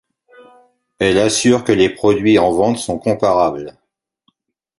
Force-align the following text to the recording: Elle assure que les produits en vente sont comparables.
Elle 0.97 1.19
assure 1.19 1.63
que 1.63 1.71
les 1.71 1.87
produits 1.87 2.39
en 2.39 2.51
vente 2.51 2.79
sont 2.79 2.97
comparables. 2.97 3.77